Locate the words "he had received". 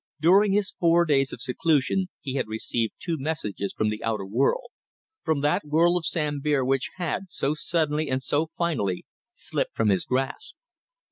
2.21-2.95